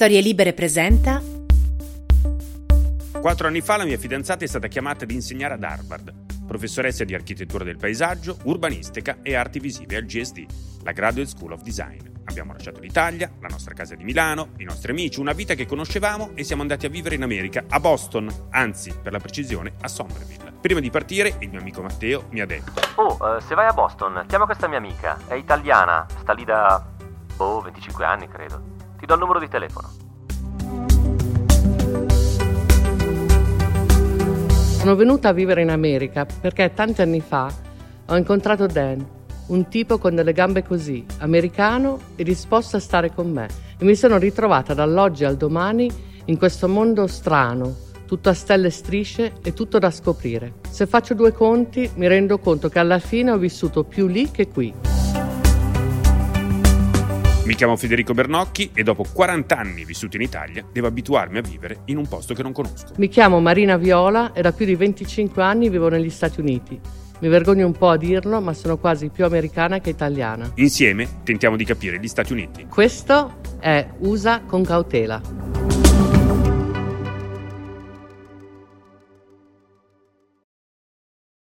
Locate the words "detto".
22.46-22.72